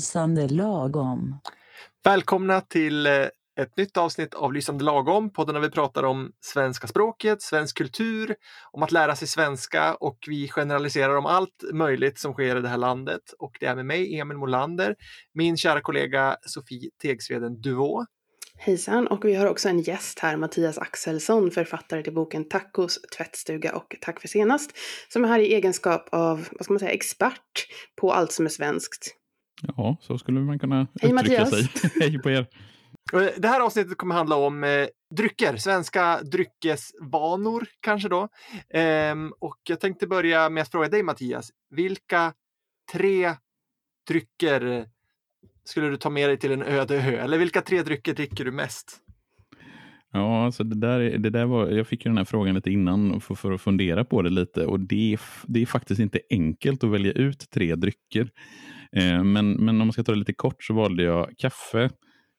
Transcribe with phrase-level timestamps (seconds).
[0.00, 1.38] Lysande lagom.
[2.04, 3.12] Välkomna till eh,
[3.60, 8.34] ett nytt avsnitt av Lysande lagom, podden där vi pratar om svenska språket, svensk kultur,
[8.72, 12.68] om att lära sig svenska och vi generaliserar om allt möjligt som sker i det
[12.68, 13.20] här landet.
[13.38, 14.94] Och det är med mig, Emil Molander,
[15.34, 18.04] min kära kollega Sofie Tegsveden Duvå.
[18.58, 23.76] Hejsan, och vi har också en gäst här, Mattias Axelsson, författare till boken Tacos, tvättstuga
[23.76, 24.70] och Tack för senast,
[25.08, 27.66] som är här i egenskap av, vad ska man säga, expert
[28.00, 29.19] på allt som är svenskt.
[29.76, 31.50] Ja, så skulle man kunna Hej, uttrycka Mattias.
[31.50, 31.90] sig.
[32.00, 32.46] Hej på er.
[33.36, 38.28] Det här avsnittet kommer handla om eh, drycker, svenska dryckesvanor kanske då.
[38.74, 42.32] Ehm, och jag tänkte börja med att fråga dig Mattias, vilka
[42.92, 43.34] tre
[44.08, 44.86] drycker
[45.64, 47.00] skulle du ta med dig till en öde ö?
[47.16, 48.98] Eller vilka tre drycker dricker du mest?
[50.12, 52.70] Ja, alltså det där, är- det där var, jag fick ju den här frågan lite
[52.70, 55.16] innan för, för att fundera på det lite och det
[55.46, 58.30] det är faktiskt inte enkelt att välja ut tre drycker.
[58.96, 61.90] Eh, men, men om man ska ta det lite kort så valde jag kaffe,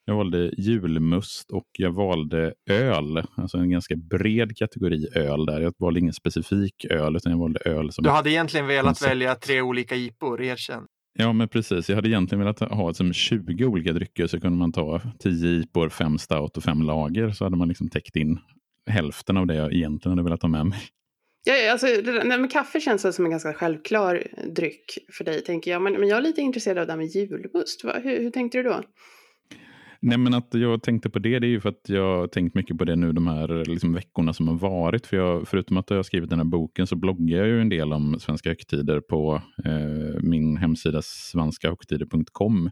[0.05, 3.23] jag valde julmust och jag valde öl.
[3.35, 5.61] Alltså en ganska bred kategori öl där.
[5.61, 9.11] Jag valde ingen specifik öl utan jag valde öl som Du hade egentligen velat koncept.
[9.11, 10.83] välja tre olika IPor, erkänn.
[11.19, 11.89] Ja, men precis.
[11.89, 15.89] Jag hade egentligen velat ha som 20 olika drycker så kunde man ta 10 IPor,
[15.89, 18.39] 5 stout och 5 lager så hade man liksom täckt in
[18.89, 20.79] hälften av det jag egentligen hade velat ha med mig.
[21.43, 24.23] Ja, alltså, det där- nej, men kaffe känns som en ganska självklar
[24.55, 24.85] dryck
[25.17, 25.81] för dig, tänker jag.
[25.81, 27.83] Men, men jag är lite intresserad av det här med julmust.
[27.83, 27.99] Va?
[28.03, 28.83] Hur, hur tänkte du då?
[30.03, 32.55] Nej, men att jag tänkte på det, det är ju för att jag har tänkt
[32.55, 35.07] mycket på det nu de här liksom, veckorna som har varit.
[35.07, 37.69] För jag, förutom att jag har skrivit den här boken så bloggar jag ju en
[37.69, 42.69] del om svenska högtider på eh, min hemsida svenskahögtider.com.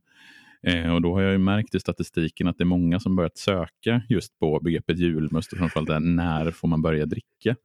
[0.67, 3.38] Eh, och då har jag ju märkt i statistiken att det är många som börjat
[3.38, 7.56] söka just på begreppet julmust och framförallt där, när får man börja dricka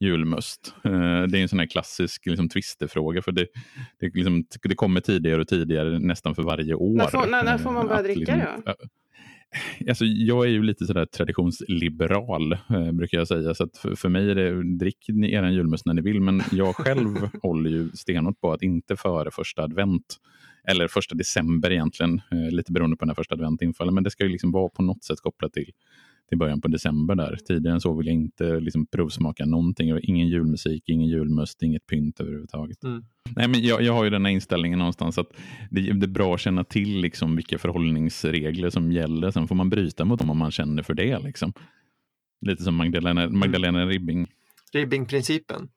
[0.00, 0.74] julmust?
[0.84, 3.46] Eh, det är en sån här klassisk liksom, tvistefråga för det,
[4.00, 6.96] det, liksom, det kommer tidigare och tidigare nästan för varje år.
[6.96, 8.74] När får- när- när får man Eh, börja att dricka då?
[9.88, 13.54] Alltså, jag är ju lite sådär traditionsliberal, eh, brukar jag säga.
[13.54, 16.20] Så för, för mig är det, drick ni er julmust när ni vill.
[16.20, 20.16] Men jag själv håller ju stenhårt på att inte före första advent,
[20.68, 23.92] eller första december egentligen, eh, lite beroende på när första advent infaller.
[23.92, 25.70] Men det ska ju liksom vara på något sätt kopplat till,
[26.28, 27.36] till början på december där.
[27.46, 29.98] Tidigare än så vill jag inte liksom provsmaka någonting.
[30.02, 32.84] Ingen julmusik, ingen julmust, inget pynt överhuvudtaget.
[32.84, 33.04] Mm.
[33.36, 35.28] Nej, men jag, jag har ju den här inställningen någonstans att
[35.70, 39.30] det, det är bra att känna till liksom vilka förhållningsregler som gäller.
[39.30, 41.18] Sen får man bryta mot dem om man känner för det.
[41.18, 41.52] Liksom.
[42.46, 44.26] Lite som Magdalena, Magdalena Ribbing.
[44.72, 45.68] Ribbing-principen.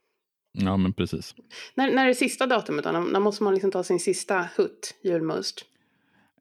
[0.52, 1.36] Ja, men precis.
[1.76, 2.92] När, när är det sista datumet då?
[2.92, 5.66] När, när måste man liksom ta sin sista hutt julmust?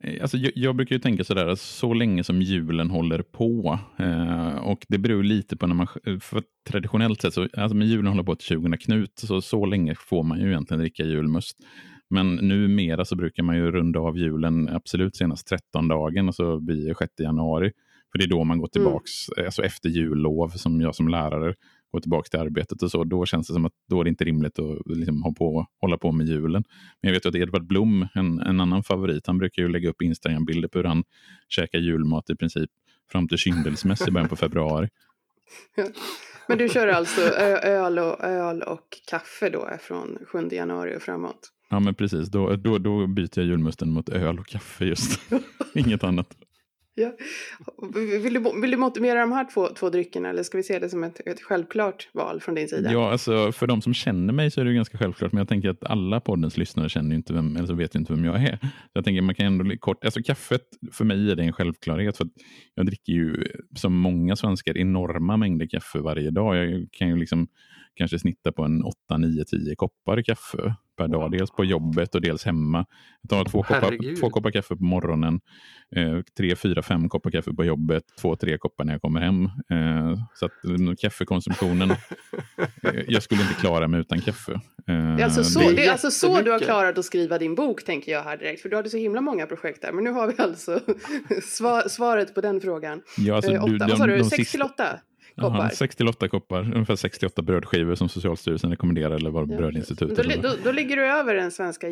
[0.01, 3.79] Eh, Alltså, jag, jag brukar ju tänka sådär, att så länge som julen håller på.
[3.97, 5.87] Eh, och det beror lite på när man...
[6.21, 9.95] För traditionellt sett, så, alltså med julen håller på till 20 Knut, så, så länge
[9.95, 11.57] får man ju egentligen dricka julmust.
[12.11, 16.61] Men numera så brukar man ju runda av julen absolut senast 13 dagen och så
[16.61, 17.73] blir det 6 januari.
[18.13, 19.13] För det är då man går tillbaks,
[19.45, 21.55] alltså efter jullov, som jag som lärare
[21.93, 23.05] går tillbaka till arbetet och så.
[23.05, 25.99] Då känns det som att då är det inte rimligt att liksom ha på, hålla
[25.99, 26.65] på med julen.
[27.03, 29.89] Men jag vet ju att Edvard Blom, en, en annan favorit, han brukar ju lägga
[29.89, 31.05] upp Instagram-bilder på hur han
[31.49, 32.71] käkar julmat i princip
[33.13, 34.89] fram till kyndelsmäss i början på februari.
[36.49, 41.53] Men du kör alltså öl och, öl och kaffe då från 7 januari och framåt?
[41.71, 42.29] Ja, men precis.
[42.29, 45.21] Då, då, då byter jag julmusten mot öl och kaffe just.
[45.75, 46.37] Inget annat.
[46.99, 47.13] Ja.
[48.23, 50.89] Vill, du, vill du motivera de här två, två dryckerna eller ska vi se det
[50.89, 52.93] som ett, ett självklart val från din sida?
[52.93, 55.49] Ja, alltså, för de som känner mig så är det ju ganska självklart, men jag
[55.49, 58.43] tänker att alla poddens lyssnare känner ju inte vem, eller så vet inte vem jag
[58.43, 58.59] är.
[58.93, 62.25] Jag tänker man kan ändå kort, alltså kaffet, för mig är det en självklarhet, för
[62.25, 62.33] att
[62.75, 63.45] jag dricker ju
[63.77, 66.57] som många svenskar enorma mängder kaffe varje dag.
[66.57, 67.49] Jag kan ju liksom
[67.95, 72.21] kanske snitta på en 8, 9, 10 koppar kaffe per dag, dels på jobbet och
[72.21, 72.85] dels hemma.
[73.23, 75.41] Jag tar två koppar, två koppar kaffe på morgonen,
[75.97, 79.45] eh, tre, fyra, fem koppar kaffe på jobbet, två, tre koppar när jag kommer hem.
[79.45, 81.97] Eh, så att eh, kaffekonsumtionen, eh,
[83.09, 84.53] jag skulle inte klara mig utan kaffe.
[84.53, 87.39] Eh, Det är alltså så, Det det är alltså så du har klarat att skriva
[87.39, 88.63] din bok tänker jag här direkt.
[88.63, 89.93] För du hade så himla många projekt där.
[89.93, 90.81] Men nu har vi alltså
[91.43, 93.03] svar, svaret på den frågan.
[93.19, 94.99] Ja, alltså, eh, du, åtta, de- vad sa du, de 6 sista- till 8
[95.41, 95.69] Koppar?
[95.69, 100.43] 6 till 8 koppar, ungefär 68 brödskivor som Socialstyrelsen rekommenderar eller vad Ja, Brödinstitutet.
[100.43, 101.89] Då, då, då ligger du över den svenska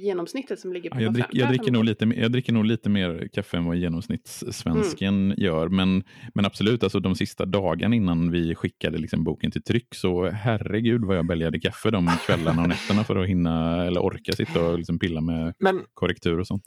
[0.00, 2.64] genomsnittet som ligger på Ja, jag, drick, jag, dricker nog lite, mer- jag dricker nog
[2.64, 5.34] lite mer kaffe än vad genomsnittssvensken Mm.
[5.38, 5.68] gör.
[5.68, 6.02] Men,
[6.34, 11.04] men absolut, alltså de sista dagarna innan vi skickade liksom boken till tryck så herregud
[11.04, 14.78] vad jag bälgade kaffe de kvällarna och nätterna för att hinna eller orka sitta och
[14.78, 16.62] liksom pilla med Men korrektur och sånt.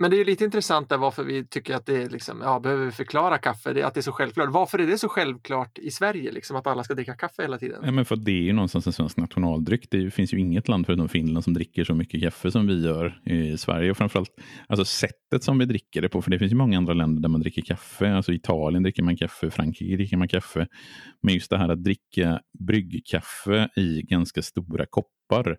[0.00, 2.84] Men det är lite intressant där varför vi tycker att det är liksom, ja, behöver
[2.84, 4.50] vi förklara kaffe, det, att det är så självklart.
[4.50, 7.82] Varför är det så självklart i Sverige, liksom, att alla ska dricka kaffe hela tiden?
[7.84, 9.90] Ja, men för det är ju någonstans en svensk nationaldryck.
[9.90, 13.22] Det finns ju inget land förutom Finland som dricker så mycket kaffe som vi gör
[13.26, 13.90] i Sverige.
[13.90, 14.30] Och framförallt
[14.66, 17.28] alltså sättet som vi dricker det på, för det finns ju många andra länder där
[17.28, 18.14] man dricker kaffe.
[18.14, 20.66] Alltså Italien dricker man kaffe, Frankrike dricker man kaffe.
[21.22, 25.56] Men just det här att dricka bryggkaffe i ganska stora koppar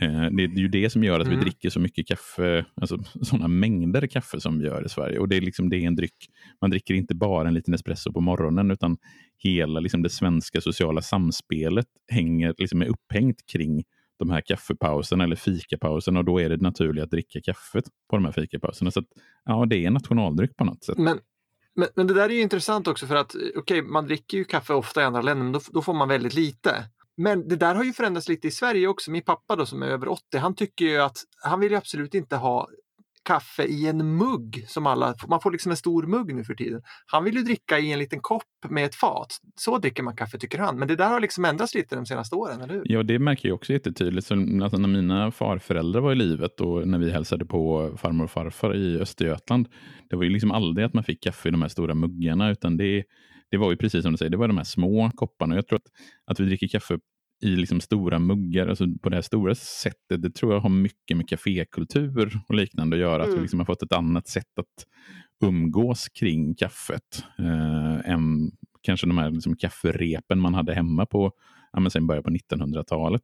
[0.00, 1.38] det är ju det som gör att mm.
[1.38, 5.18] vi dricker så mycket kaffe, alltså sådana mängder kaffe som vi gör i Sverige.
[5.18, 6.28] Och det är liksom det är en dryck.
[6.60, 8.96] Man dricker inte bara en liten espresso på morgonen, utan
[9.38, 13.84] hela liksom det svenska sociala samspelet hänger, liksom är upphängt kring
[14.18, 18.24] de här kaffepauserna eller fikapauserna och då är det naturligt att dricka kaffet på de
[18.24, 18.90] här fikapauserna.
[18.90, 19.06] Så att,
[19.44, 20.98] ja, det är en nationaldryck på något sätt.
[20.98, 21.18] Men,
[21.74, 24.44] men, men det där är ju intressant också för att okej, okay, man dricker ju
[24.44, 26.84] kaffe ofta i andra länder, men då, då får man väldigt lite.
[27.16, 29.10] Men det där har ju förändrats lite i Sverige också.
[29.10, 32.14] Min pappa då som är över 80, han tycker ju att han vill ju absolut
[32.14, 32.68] inte ha
[33.24, 36.82] kaffe i en mugg som alla, man får liksom en stor mugg nu för tiden.
[37.06, 39.38] Han vill ju dricka i en liten kopp med ett fat.
[39.56, 40.78] Så dricker man kaffe tycker han.
[40.78, 42.82] Men det där har liksom ändrats lite de senaste åren, eller hur?
[42.84, 44.26] Ja, det märker jag också jättetydligt.
[44.26, 48.30] Så, alltså, när mina farföräldrar var i livet och när vi hälsade på farmor och
[48.30, 49.68] farfar i Östergötland,
[50.10, 52.76] det var ju liksom aldrig att man fick kaffe i de här stora muggarna, utan
[52.76, 53.04] det
[53.52, 55.54] det var ju precis som du säger, det var de här små kopparna.
[55.54, 55.90] Jag tror att,
[56.24, 56.98] att vi dricker kaffe
[57.42, 61.16] i liksom stora muggar, alltså på det här stora sättet, det tror jag har mycket
[61.16, 63.14] med kafékultur och liknande att göra.
[63.14, 63.22] Mm.
[63.22, 63.42] Att vi mm.
[63.42, 64.86] liksom har fått ett annat sätt att
[65.44, 68.50] umgås kring kaffet eh, än
[68.82, 71.32] kanske de här liksom kafferepen man hade hemma på
[71.72, 73.22] ja, sen början på 1900-talet.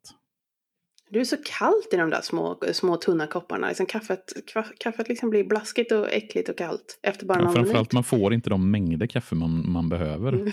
[1.10, 3.68] Det är så kallt i de där små, små tunna kopparna.
[3.68, 4.32] Liksom kaffet
[4.78, 7.92] kaffet liksom blir blaskigt och äckligt och kallt efter bara ja, någon Framförallt minut.
[7.92, 10.32] man får inte de mängder kaffe man, man behöver.
[10.32, 10.52] Mm.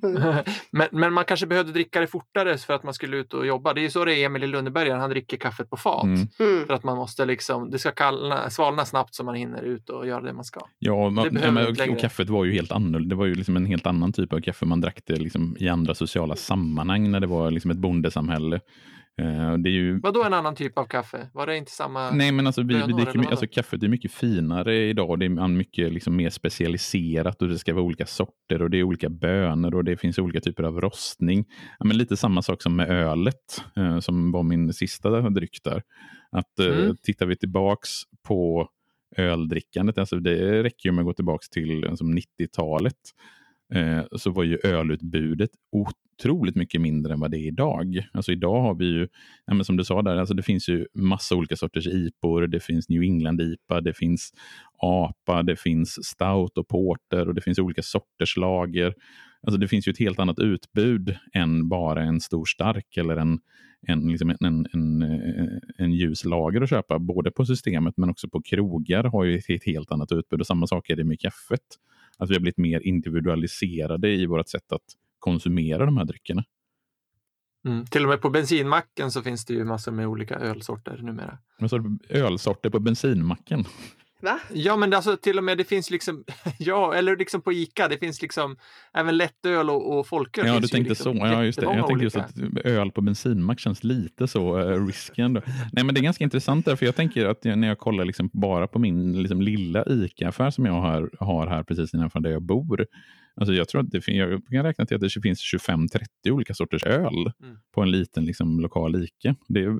[0.70, 3.74] men, men man kanske behövde dricka det fortare för att man skulle ut och jobba.
[3.74, 6.04] Det är ju så det är Emil i Lönneberga, han dricker kaffet på fat.
[6.04, 6.28] Mm.
[6.38, 6.66] mm.
[6.66, 10.06] För att man måste liksom, det ska kallna, svalna snabbt så man hinner ut och
[10.06, 10.60] göra det man ska.
[10.78, 13.08] Ja, man, ja men, och, och, kaffet var ju helt annorlunda.
[13.08, 14.66] Det var ju liksom en helt annan typ av kaffe.
[14.66, 18.60] Man drack det liksom i andra sociala sammanhang när det var liksom ett bondesamhälle.
[19.20, 20.00] Uh, det är ju...
[20.00, 21.28] Vadå en annan typ av kaffe?
[21.32, 22.10] Var det inte samma?
[22.10, 25.18] Nej, men alltså, vi, vi dricker, alltså, kaffet är mycket finare idag.
[25.18, 28.82] Det är mycket liksom, mer specialiserat och det ska vara olika sorter och det är
[28.82, 31.44] olika bönor och det finns olika typer av rostning.
[31.78, 35.82] Ja, men lite samma sak som med ölet uh, som var min sista dryck där.
[36.30, 36.96] Att uh, mm.
[37.02, 37.90] tittar vi tillbaks
[38.28, 38.68] på
[39.16, 42.96] öldrickandet, alltså det räcker ju med att gå tillbaks till alltså, 90-talet
[43.74, 48.08] Eh, så var ju ölutbudet otroligt mycket mindre än vad det är idag.
[48.12, 49.08] Alltså idag har vi ju,
[49.46, 52.46] ja, som du sa där, alltså det finns ju massa olika sorters IPor.
[52.46, 54.32] Det finns New England-IPA, det finns
[54.82, 58.94] APA, det finns Stout och Porter och det finns olika sorters lager.
[59.42, 63.38] Alltså det finns ju ett helt annat utbud än bara en stor stark eller en,
[63.86, 66.98] en, liksom en, en, en, eh, en ljus lager att köpa.
[66.98, 70.40] Både på systemet men också på krogar har ju ett helt annat utbud.
[70.40, 71.60] Och samma sak är det med kaffet.
[72.18, 74.82] Att vi har blivit mer individualiserade i vårt sätt att
[75.18, 76.44] konsumera de här dryckerna.
[77.66, 77.86] Mm.
[77.86, 81.38] Till och med på bensinmacken så finns det ju massor med olika ölsorter numera.
[81.58, 83.64] Men så ölsorter på bensinmacken?
[84.22, 84.40] Va?
[84.52, 86.24] Ja, men alltså till och med det finns liksom,
[86.58, 88.56] ja, eller liksom på Ica, det finns liksom
[88.94, 90.46] även lättöl och, och folköl.
[90.46, 91.26] Ja, du tänkte liksom så.
[91.26, 91.66] Ja, just det.
[91.66, 92.32] Jag tänkte just att
[92.64, 95.42] öl på bensinmack känns lite så uh, risky ändå.
[95.72, 98.30] Nej, men det är ganska intressant där, för jag tänker att när jag kollar liksom
[98.32, 102.42] bara på min liksom, lilla Ica-affär som jag har, har här precis innanför där jag
[102.42, 102.86] bor,
[103.40, 106.84] Alltså jag tror att det jag kan räkna till att det finns 25-30 olika sorters
[106.84, 107.56] öl mm.
[107.74, 109.36] på en liten liksom, lokal Ica.
[109.48, 109.78] Det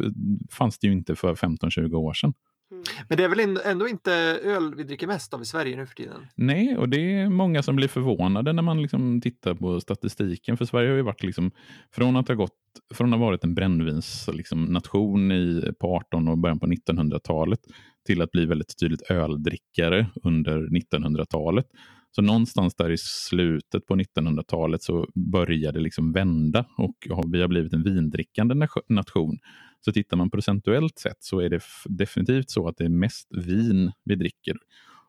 [0.51, 2.35] fanns det ju inte för 15-20 år sedan.
[2.71, 2.85] Mm.
[3.09, 4.13] Men det är väl ändå inte
[4.45, 6.27] öl vi dricker mest av i Sverige nu för tiden?
[6.35, 10.57] Nej, och det är många som blir förvånade när man liksom tittar på statistiken.
[10.57, 11.51] För Sverige har ju varit liksom,
[11.93, 12.53] från att ha gått
[12.95, 17.61] från att ha varit en brännvinsnation liksom, i, på 18 och början på 1900-talet
[18.07, 21.67] till att bli väldigt tydligt öldrickare under 1900-talet.
[22.11, 26.97] Så någonstans där i slutet på 1900-talet så började det liksom vända och
[27.33, 29.39] vi har blivit en vindrickande nation.
[29.81, 33.93] Så tittar man procentuellt sett så är det definitivt så att det är mest vin
[34.05, 34.57] vi dricker.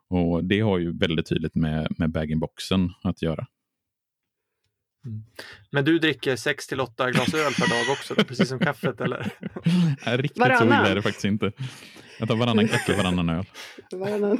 [0.09, 3.47] Och det har ju väldigt tydligt med, med bag-in-boxen att göra.
[5.05, 5.23] Mm.
[5.71, 9.01] Men du dricker 6 till 8 glas öl per dag också, då, precis som kaffet
[9.01, 9.33] eller?
[10.05, 10.59] Nej, riktigt varannan.
[10.59, 11.51] så illa är det faktiskt inte.
[12.19, 13.45] Jag tar varannan kaffe, varannan öl.
[13.91, 14.37] Varannan.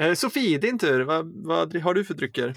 [0.00, 1.00] Eh, Sofie, din tur.
[1.00, 2.54] Vad, vad har du för drycker?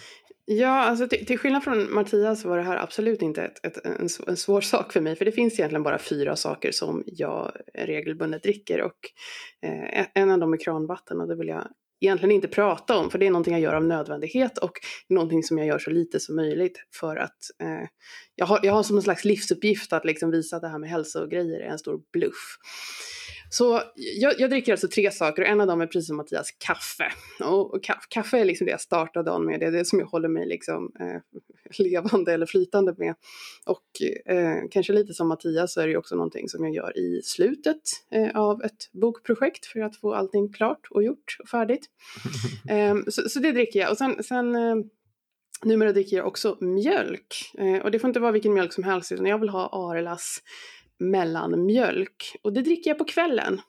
[0.50, 4.10] Ja, alltså till, till skillnad från Mattias var det här absolut inte ett, ett, en,
[4.27, 5.16] en, svår sak för mig.
[5.16, 8.82] För det finns egentligen bara fyra saker som jag regelbundet dricker.
[8.82, 8.98] Och
[9.66, 11.68] eh, en av dem är kranvatten och det vill jag
[12.01, 13.10] egentligen inte prata om.
[13.10, 14.72] För det är någonting jag gör av nödvändighet och
[15.10, 16.77] någonting som jag gör så lite som möjligt.
[17.00, 17.88] För att eh,
[18.36, 20.89] jag, har, jag har som en slags livsuppgift att liksom visa att det här med
[20.89, 22.58] hälsogrejer är en stor bluff.
[23.50, 26.51] Så jag, jag, dricker alltså tre saker och en av dem är precis som Mattias,
[26.58, 27.12] kaffe.
[27.39, 30.06] Och, och kaffe är liksom det jag startar dagen med, det är det som jag
[30.06, 31.22] håller mig liksom eh,
[31.86, 33.16] levande eller flytande med.
[33.66, 34.01] Och
[34.36, 37.82] eh, kanske lite som Mattias så är det också någonting som jag gör i slutet
[38.12, 41.86] eh, av ett bokprojekt för att få allting klart och gjort och färdigt.
[42.70, 43.92] Ehm, så, så, det dricker jag.
[43.92, 44.75] Och sen, sen eh,
[45.63, 47.36] numera dricker jag också mjölk.
[47.58, 50.39] Eh, och det får inte vara vilken mjölk som helst utan jag vill ha Arelas
[51.00, 52.38] mellanmjölk.
[52.42, 53.62] Och det dricker jag på kvällen.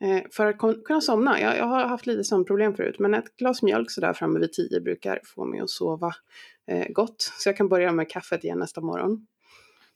[0.00, 1.40] Eh, för att kunna somna.
[1.40, 4.80] Jag, jag, har haft lite sömnproblem förut men ett glas mjölk sådär framme vid tio
[4.80, 6.14] brukar få mig att sova
[6.70, 7.32] eh, gott.
[7.38, 9.26] Så jag kan börja med kaffet igen nästa morgon.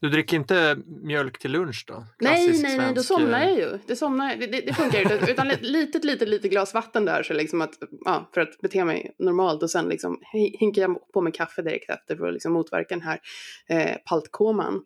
[0.01, 2.05] Du dricker inte mjölk till lunch då?
[2.19, 3.79] Klassisk nej, nej, nej, då somnar jag ju.
[3.87, 5.31] Det, somnar, det, det, det funkar inte.
[5.33, 7.75] Utan litet, litet, litet glas vatten där så liksom att,
[8.05, 11.91] ja, för att bete mig normalt och sen liksom hinkar jag på med kaffe direkt
[11.91, 13.21] efter för att liksom motverka den här
[13.69, 14.83] eh, paltkoman.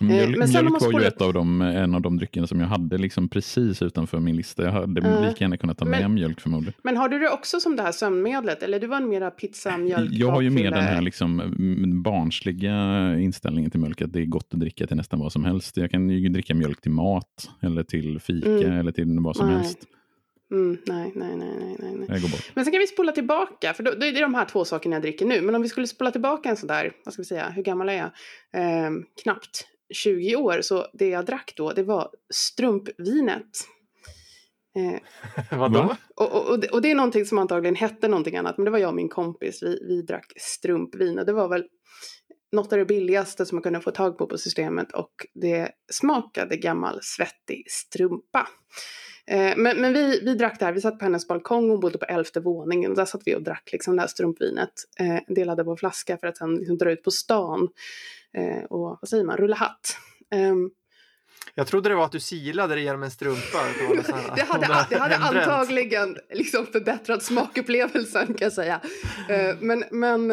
[0.00, 2.66] Eh, mjölk, men mjölk var ju ett av de, en av de dryckerna som jag
[2.66, 4.62] hade liksom precis utanför min lista.
[4.62, 6.74] Jag hade uh, lika gärna kunnat ta med mjölk förmodligen.
[6.82, 8.62] Men har du det också som det här sömnmedlet?
[8.62, 12.02] Eller du var en mera pizza, mjölk, Jag har ju mer den här liksom mm,
[12.02, 12.74] barnsliga
[13.18, 14.02] inställningen till mjölk.
[14.02, 15.76] Att det är gott att dricka till nästan vad som helst.
[15.76, 18.72] Jag kan ju dricka mjölk till mat eller till fika mm.
[18.72, 19.56] eller till vad som Nej.
[19.56, 19.78] helst.
[20.50, 22.06] Mm, nej, nej, nej, nej, nej.
[22.08, 22.50] Jag går bort.
[22.54, 25.02] Men sen kan vi spola tillbaka, för då, det är de här två sakerna jag
[25.02, 25.40] dricker nu.
[25.40, 27.88] Men om vi skulle spola tillbaka en sån där, vad ska vi säga, hur gammal
[27.88, 28.10] är jag?
[28.62, 28.90] Eh,
[29.22, 33.50] knappt 20 år, så det jag drack då, det var strumpvinet.
[34.76, 35.00] Eh,
[35.58, 35.96] Vadå?
[36.16, 38.70] Och, och, och, det, och det är någonting som antagligen hette någonting annat, men det
[38.70, 41.64] var jag och min kompis, vi, vi drack strumpvin och det var väl
[42.52, 46.56] något av det billigaste som man kunde få tag på på systemet och det smakade
[46.56, 48.48] gammal svettig strumpa.
[49.30, 52.04] Eh, men, men vi, vi drack där, vi satt på hennes balkong, hon bodde på
[52.04, 56.18] elfte våningen, där satt vi och drack liksom det här strumpvinet, eh, delade på flaska
[56.18, 57.68] för att sen liksom dra ut på stan
[58.34, 59.96] eh, och, vad säger man, rulla hatt.
[60.34, 60.70] Um,
[61.54, 63.58] jag trodde det var att du silade det genom en strumpa.
[64.36, 68.80] det hade, det hade antagligen liksom förbättrat smakupplevelsen kan jag säga.
[69.60, 70.28] Men men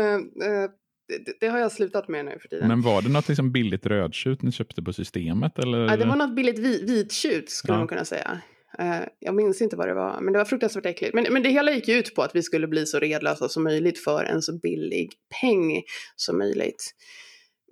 [1.07, 2.67] det, det, har jag slutat med nu för tiden.
[2.67, 5.59] Men var det något liksom billigt rödtjut ni köpte på systemet?
[5.59, 5.77] Eller?
[5.77, 7.77] Ja, det var något billigt vi, vittjut skulle ja.
[7.77, 8.41] man kunna säga.
[8.79, 11.13] Uh, jag minns inte vad det var, men det var fruktansvärt äckligt.
[11.13, 13.63] Men, men det hela gick ju ut på att vi skulle bli så redlösa som
[13.63, 15.11] möjligt för en så billig
[15.41, 15.81] peng
[16.15, 16.95] som möjligt.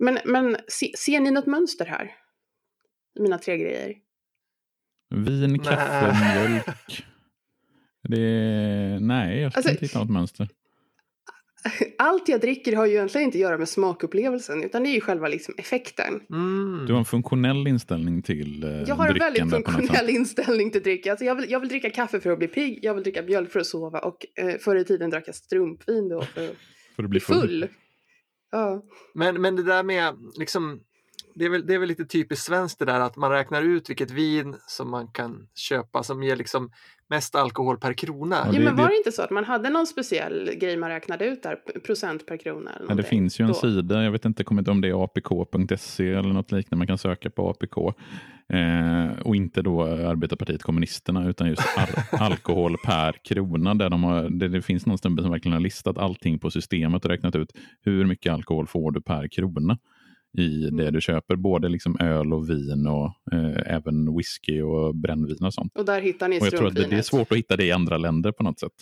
[0.00, 2.10] Men, men se, ser ni något mönster här?
[3.20, 3.94] Mina tre grejer.
[5.14, 7.04] Vin, kaffe, mjölk.
[8.08, 10.48] Det är, nej, jag ska alltså, inte något mönster.
[11.98, 15.00] Allt jag dricker har ju egentligen inte att göra med smakupplevelsen utan det är ju
[15.00, 16.20] själva liksom effekten.
[16.30, 16.84] Mm.
[16.86, 21.10] Du har en funktionell inställning till eh, Jag har en väldigt funktionell inställning till dricka.
[21.10, 23.52] Alltså jag, vill, jag vill dricka kaffe för att bli pigg, jag vill dricka mjölk
[23.52, 26.50] för att sova och eh, förr i tiden drack jag strumpvin då för,
[26.96, 27.40] för att bli full.
[27.40, 27.68] full.
[28.50, 28.82] Ja.
[29.14, 30.80] Men, men det där med, liksom,
[31.34, 33.90] det är, väl, det är väl lite typiskt svenskt det där att man räknar ut
[33.90, 36.70] vilket vin som man kan köpa som ger liksom
[37.08, 38.36] mest alkohol per krona.
[38.52, 41.42] Ja, men var det inte så att man hade någon speciell grej man räknade ut
[41.42, 42.70] där, procent per krona?
[42.70, 43.54] Eller ja, det finns ju en då.
[43.54, 46.98] sida, jag vet inte kommer inte om det är apk.se eller något liknande, man kan
[46.98, 47.76] söka på APK.
[48.48, 53.74] Eh, och inte då Arbetarpartiet Kommunisterna utan just al alkohol per krona.
[53.74, 57.04] Där, de har, där det finns någon snubbe som verkligen har listat allting på systemet
[57.04, 59.78] och räknat ut hur mycket alkohol får du per krona
[60.38, 60.92] i det mm.
[60.92, 61.36] du köper.
[61.36, 65.72] Både liksom öl och vin och eh, även whisky och brännvin och sånt.
[65.78, 67.72] Och där hittar ni och Jag tror att det är svårt att hitta det i
[67.72, 68.72] andra länder på något sätt.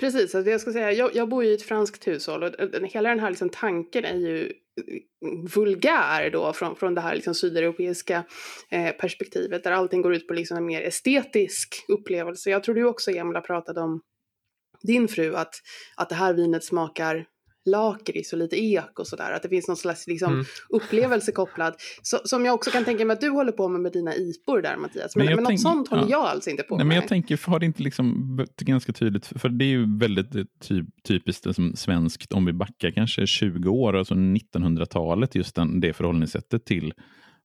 [0.00, 3.20] Precis, alltså jag ska säga, jag, jag bor i ett franskt hushåll och hela den
[3.20, 4.52] här liksom tanken är ju
[5.54, 8.24] vulgär då från, från det här liksom sydeuropeiska
[8.70, 12.50] eh, perspektivet där allting går ut på liksom en mer estetisk upplevelse.
[12.50, 14.00] Jag tror du också Emil har pratat om
[14.82, 15.54] din fru att,
[15.96, 17.26] att det här vinet smakar
[17.70, 19.32] lakrits och lite ek och sådär.
[19.32, 20.44] Att det finns någon slags liksom, mm.
[20.68, 21.74] upplevelse kopplad.
[22.02, 24.62] Så, som jag också kan tänka mig att du håller på med med dina IPor
[24.62, 25.16] där Mattias.
[25.16, 26.08] Men, men, men något sånt håller ja.
[26.10, 26.86] jag alltså inte på Nej, med.
[26.86, 30.44] Men jag tänker, har det inte liksom ganska tydligt, för det är ju väldigt eh,
[30.60, 35.92] typ, typiskt som svenskt om vi backar kanske 20 år, alltså 1900-talet, just den, det
[35.92, 36.92] förhållningssättet till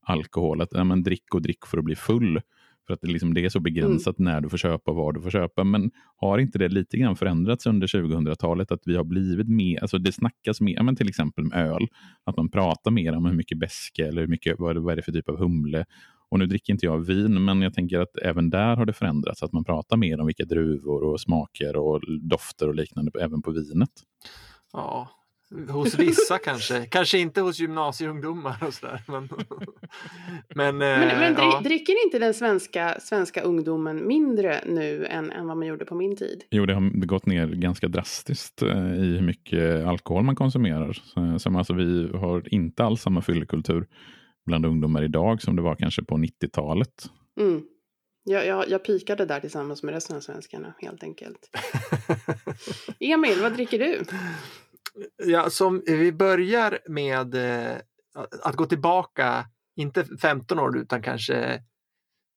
[0.06, 0.62] alkohol.
[0.62, 2.42] Att ja, men drick och drick för att bli full.
[2.88, 4.34] För att det, liksom, det är så begränsat mm.
[4.34, 5.64] när du får köpa och var du får köpa.
[5.64, 8.72] Men har inte det lite grann förändrats under 2000-talet?
[8.72, 11.88] Att vi har blivit mer, alltså det snackas mer, men till exempel med öl.
[12.24, 15.02] Att man pratar mer om hur mycket beska eller hur mycket, vad, vad är det
[15.02, 15.86] för typ av humle.
[16.30, 19.44] Och nu dricker inte jag vin, men jag tänker att även där har det förändrats.
[19.44, 23.52] Att man pratar mer om vilka druvor och smaker och dofter och liknande även på
[23.52, 23.90] vinet.
[24.74, 25.10] Ja,
[25.70, 29.02] Hos vissa kanske, kanske inte hos gymnasieungdomar och sådär.
[29.08, 29.30] Men,
[30.56, 31.62] men, men, eh, men ja.
[31.64, 36.16] dricker inte den svenska, svenska ungdomen mindre nu än, än vad man gjorde på min
[36.16, 36.44] tid?
[36.50, 40.94] Jo, det har gått ner ganska drastiskt eh, i hur mycket alkohol man konsumerar.
[41.38, 43.88] Så, alltså, vi har inte alls samma fyllekultur
[44.46, 47.10] bland ungdomar idag som det var kanske på 90-talet.
[47.40, 47.64] Mm.
[48.26, 51.50] Jag, jag, jag pikade där tillsammans med resten av svenskarna helt enkelt.
[53.00, 54.04] Emil, vad dricker du?
[55.26, 57.78] Ja, som vi börjar med eh,
[58.44, 59.46] att gå tillbaka,
[59.76, 61.64] inte 15 år utan kanske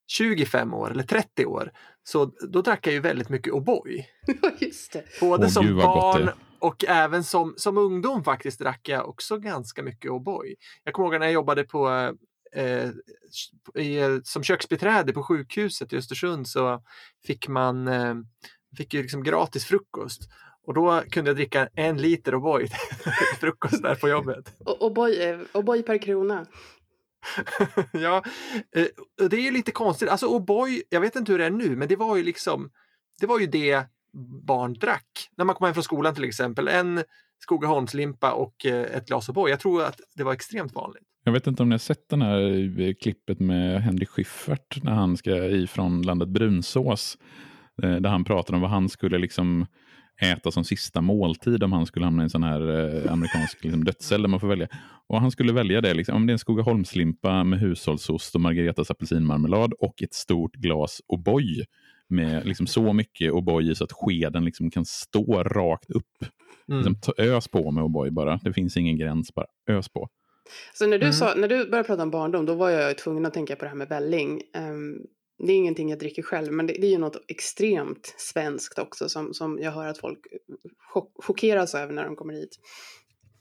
[0.07, 1.73] 25 år eller 30 år.
[2.03, 4.05] Så då drack jag ju väldigt mycket O'boy.
[5.21, 9.83] Både Åh, som gud, barn och även som, som ungdom faktiskt drack jag också ganska
[9.83, 10.55] mycket O'boy.
[10.85, 12.15] Jag kommer ihåg när jag jobbade på,
[12.53, 12.91] eh,
[13.83, 16.83] i, som köksbiträde på sjukhuset i Östersund så
[17.27, 18.15] fick man eh,
[18.77, 20.29] fick ju liksom gratis frukost.
[20.67, 22.69] Och då kunde jag dricka en liter O'boy
[23.03, 24.57] till frukost där på jobbet.
[24.65, 26.47] Och, och, boy, eh, och boy per krona.
[27.93, 28.23] ja,
[28.77, 28.87] eh,
[29.23, 30.09] och det är ju lite konstigt.
[30.09, 32.71] Alltså O'boy, jag vet inte hur det är nu, men det var ju liksom
[33.21, 33.83] det var ju det
[34.47, 35.31] barn drack.
[35.37, 36.69] När man kom hem från skolan till exempel.
[36.69, 37.03] En
[37.39, 39.49] Skogaholmslimpa och eh, ett glas O'boy.
[39.49, 41.03] Jag tror att det var extremt vanligt.
[41.25, 45.17] Jag vet inte om ni har sett den här klippet med Henrik Schyffert när han
[45.17, 47.19] ska ifrån landet brunsås.
[47.77, 49.67] Där han pratar om vad han skulle liksom
[50.21, 52.61] äta som sista måltid om han skulle hamna i en sån här
[53.07, 54.69] eh, amerikansk liksom, dödscell där man får välja.
[55.09, 58.91] Och han skulle välja det, liksom, om det är en Skogaholmslimpa med hushållsost och Margaretas
[58.91, 61.65] apelsinmarmelad och ett stort glas O'boy
[62.09, 66.25] med liksom, så mycket O'boy så att skeden liksom, kan stå rakt upp.
[66.69, 66.79] Mm.
[66.79, 68.41] Liksom, ta, ös på med O'boy bara.
[68.43, 70.09] Det finns ingen gräns, bara ös på.
[70.75, 71.13] Så när du, Mm.
[71.13, 73.69] sa, när du började prata om barndom, då var jag tvungen att tänka på det
[73.69, 74.41] här med välling.
[74.55, 74.99] Ehm,
[75.39, 79.09] det är ingenting jag dricker själv, men det, det är ju något extremt svenskt också
[79.09, 80.19] som, som jag hör att folk
[80.79, 82.59] chock, chockeras över när de kommer hit.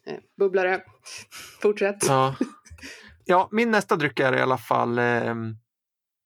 [0.06, 0.84] Eh, bubblare,
[1.62, 2.08] fortsätt.
[2.08, 2.36] Ja.
[3.25, 5.30] ja, min nästa dryck är i alla fall eh,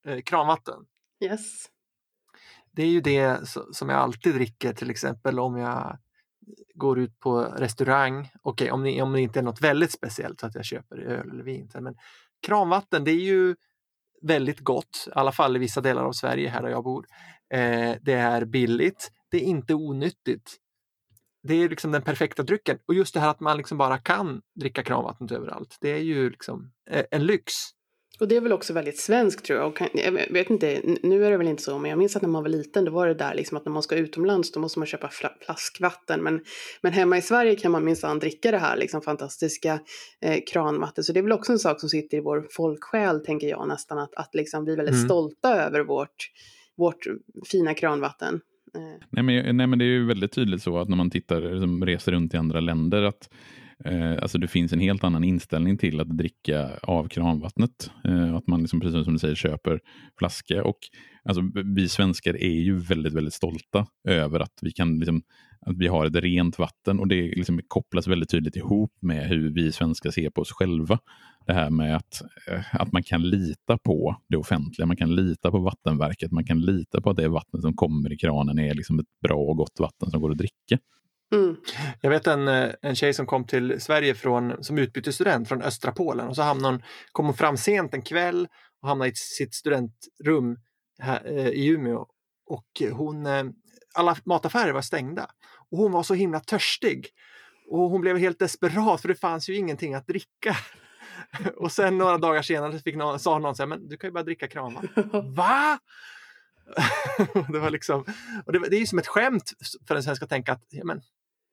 [0.05, 0.85] eh, kranvatten.
[1.23, 1.65] Yes.
[2.71, 5.97] Det är ju det so- som jag alltid dricker till exempel om jag
[6.75, 8.29] går ut på restaurang.
[8.41, 11.29] Okej, om, ni, om det inte är något väldigt speciellt så att jag köper öl
[11.29, 11.69] eller vin.
[11.73, 11.95] Men
[12.41, 13.55] kranvatten, det är ju
[14.21, 17.05] väldigt gott, i alla fall i vissa delar av Sverige här där jag bor.
[17.53, 20.57] Eh, det är billigt, det är inte onyttigt.
[21.43, 22.79] Det är liksom den perfekta drycken.
[22.87, 26.29] Och just det här att man liksom bara kan dricka kranvattnet överallt, det är ju
[26.29, 27.53] liksom eh, en lyx.
[28.19, 29.67] Och det är väl också väldigt svenskt tror jag.
[29.67, 32.21] Och kan, jag vet inte, nu är det väl inte så, men jag minns att
[32.21, 34.59] när man var liten då var det där liksom att när man ska utomlands då
[34.59, 36.23] måste man köpa fla- flaskvatten.
[36.23, 36.41] Men,
[36.81, 39.79] men hemma i Sverige kan man minsann dricka det här liksom fantastiska
[40.21, 41.03] eh, kranvatten.
[41.03, 43.97] Så det är väl också en sak som sitter i vår folksjäl tänker jag nästan.
[43.99, 45.05] Att, att liksom vi är väldigt Mm.
[45.05, 46.15] stolta över vårt,
[46.77, 46.99] vårt
[47.51, 48.41] fina kranvatten.
[48.75, 51.41] Eh, Nej men, nej, men det är ju väldigt tydligt så att när man tittar,
[51.41, 53.29] liksom, reser runt i andra länder, att
[53.85, 57.91] eh, alltså det finns en helt annan inställning till att dricka av kranvattnet.
[58.05, 59.79] Eh, att man, liksom, precis som du säger, köper
[60.19, 60.63] flaska.
[60.63, 60.77] Och,
[61.23, 61.41] alltså,
[61.75, 65.21] vi svenskar är ju väldigt, väldigt stolta över att vi, kan, liksom,
[65.61, 69.49] att vi har ett rent vatten och det liksom, kopplas väldigt tydligt ihop med hur
[69.49, 70.99] vi svenskar ser på oss själva.
[71.47, 75.51] Det här med att, eh, att man kan lita på det offentliga, man kan lita
[75.51, 78.99] på vattenverket, man kan lita på att det vattnet som kommer i kranen är liksom
[78.99, 80.77] ett bra och gott vatten som går att dricka
[81.31, 81.57] mm.
[82.01, 85.91] Jag vet en, eh, en tjej som kom till Sverige från, som utbytesstudent från östra
[85.91, 88.47] Polen och så hamnade hon, kom hon fram sent en kväll
[88.81, 90.57] och hamnade i sitt studentrum
[90.99, 92.05] här, eh, i Umeå.
[92.45, 93.43] Och hon, eh,
[93.93, 95.29] alla mataffärer var stängda
[95.71, 97.07] och hon var så himla törstig.
[97.71, 100.57] Och hon blev helt desperat för det fanns ju ingenting att dricka.
[101.55, 104.11] Och sen några dagar senare fick någon, sa någon så här, men du kan ju
[104.11, 105.33] bara dricka kranvatten.
[105.35, 105.79] Va?
[107.53, 108.05] det var liksom,
[108.45, 109.53] och det, det är ju som ett skämt
[109.87, 111.01] för en svensk att tänka att ja, men,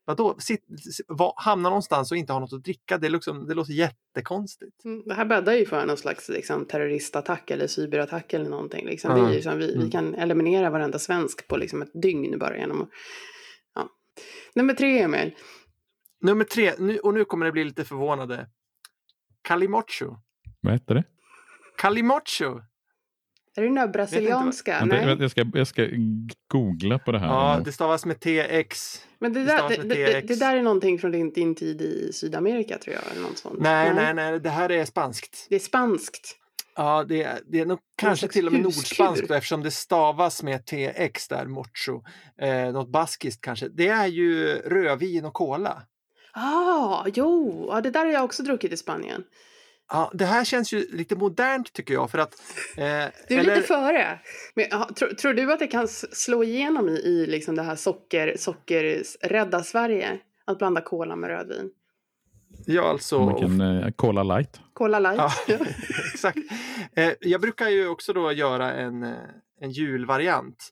[0.07, 0.64] vadå, sitt,
[1.09, 4.85] va, hamna någonstans och inte ha något att dricka, det, är liksom, det låter jättekonstigt.
[4.85, 8.87] Mm, Det här bäddar ju för någon slags liksom, terroristattack eller cyberattack eller någonting.
[8.87, 9.16] Liksom.
[9.19, 9.25] Ja.
[9.27, 9.90] Vi, liksom, vi, vi Mm.
[9.90, 12.88] kan eliminera varenda svensk på liksom, ett dygn bara genom att...
[13.75, 13.88] Ja.
[14.55, 15.35] Nummer tre, Emil.
[16.21, 18.49] Nummer tre, nu, och nu kommer det bli lite förvånade.
[19.42, 20.16] Calimocho.
[20.61, 21.05] Vad hette det?
[21.77, 22.61] Calimocho!
[23.57, 24.79] Är det den där brasilianska?
[24.79, 25.07] Vänta, Nej.
[25.07, 25.88] vänta, jag, ska, jag ska
[26.49, 27.27] googla på det här.
[27.27, 29.03] Ja, det stavas med TX.
[29.19, 30.29] Men det det där, det, det, TX.
[30.29, 33.12] det där är någonting från din, din tid i Sydamerika tror jag.
[33.12, 33.61] Eller något sånt.
[33.61, 35.47] Nej, nej, nej, det här är spanskt.
[35.49, 36.37] Det är spanskt.
[36.77, 40.66] Ja, det är, det är nog kanske till och med nordspanskt eftersom det stavas med
[40.66, 42.03] TX där, mocho.
[42.40, 43.69] Eh, något baskiskt kanske.
[43.69, 45.83] Det är ju rödvin och cola.
[46.33, 49.25] Ah, jo, ja, det där har jag också druckit i Spanien.
[49.88, 52.35] Ja, det här känns ju lite modernt tycker jag för att...
[52.77, 54.18] Eh, Du är eller- lite före.
[54.55, 57.77] Men, ja, tror, tror du att det kan slå igenom i, i liksom det här
[57.77, 60.18] socker, sockerrädda Sverige?
[60.44, 61.70] Att blanda cola med rödvin?
[62.66, 63.20] Ja, alltså...
[63.25, 64.61] Man kan eh, Cola light.
[64.72, 65.16] Cola light?
[65.49, 65.57] Ja,
[66.14, 66.38] exakt.
[66.96, 69.14] Eh, jag brukar ju också då göra en, eh,
[69.61, 70.68] en julvariant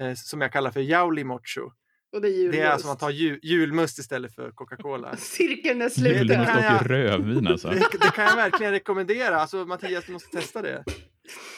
[0.00, 1.70] eh, som jag kallar för Jauli Mocho.
[2.14, 2.52] Och det är julmust.
[2.58, 5.16] Det är alltså man tar ju, julmust istället för Coca-Cola.
[5.18, 6.18] Cirkeln är Det sluten.
[6.28, 7.68] Julmust jag- och rödvin alltså.
[7.68, 9.36] Det, det kan jag verkligen rekommendera.
[9.40, 10.68] Alltså Mattias, du måste testa det.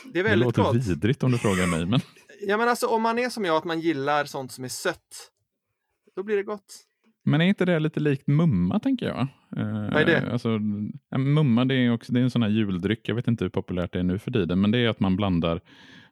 [0.05, 0.75] Det är Det väldigt låter gott.
[0.77, 1.87] vidrigt om du frågar mig.
[1.87, 2.01] Men...
[2.41, 5.31] Ja, men alltså om man är som jag, att man gillar sånt som är sött,
[6.17, 6.75] då blir det gott.
[7.25, 9.21] Men är inte det lite likt mumma, tänker jag?
[9.57, 10.33] Eh, Vad är det?
[10.33, 10.49] Alltså,
[11.19, 13.09] mumma det är, också, det är en sån här juldryck.
[13.09, 14.61] Jag vet inte hur populärt det är nu för tiden.
[14.61, 15.61] Men det är att man blandar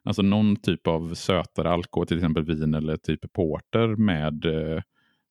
[0.05, 4.81] alltså någon typ av sötare alkohol, till exempel vin eller typ porter med, eh,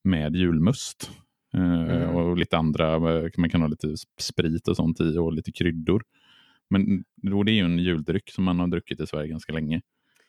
[0.04, 1.10] med julmust.
[1.54, 2.16] Eh, Mm.
[2.16, 6.02] Och lite andra, eh, man kan ha lite sprit och sånt i och lite kryddor.
[6.70, 9.80] Men då det är ju en juldryck som man har druckit i Sverige ganska länge.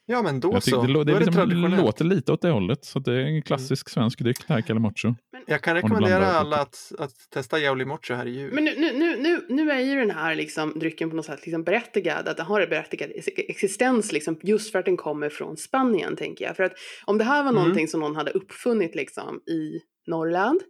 [0.07, 0.81] Ja, men då Jag så.
[0.81, 1.81] det, det, då är det liksom, traditionellt.
[1.83, 2.85] låter lite åt det hållet.
[2.85, 5.15] Så det är en klassisk svensk dryck det här, Calamocho.
[5.47, 8.53] Jag kan rekommendera alla att, att testa Jauli Mocho här i jul.
[8.53, 11.39] Men nu, nu, nu, nu, nu är ju den här liksom, drycken på något sätt
[11.45, 15.29] liksom berättigad, att den har en berättigad ex- existens liksom, just för att den kommer
[15.29, 16.55] från Spanien, tänker jag.
[16.55, 16.73] För att
[17.05, 17.61] om det här var Mm.
[17.61, 20.61] någonting som någon hade uppfunnit liksom, i Norrland,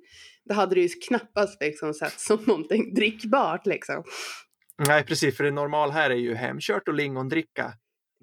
[0.50, 3.66] då hade det ju knappast liksom, sett som någonting drickbart.
[3.66, 4.04] Liksom.
[4.88, 7.74] Nej, precis, för det normal här är ju hemkört och lingondricka.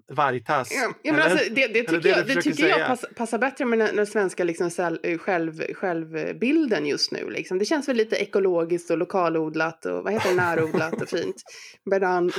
[0.08, 0.68] Vargtass.
[0.72, 1.30] Ja, ja, men Eller?
[1.30, 4.06] alltså, det, det tycker det jag, det tycker jag pass, passar bättre med den, den
[4.06, 7.30] svenska liksom, själv, själv, självbilden just nu.
[7.30, 7.58] Liksom.
[7.58, 11.42] Det känns väl lite ekologiskt och lokalodlat och vad heter det, närodlat och fint.
[11.84, 12.32] Men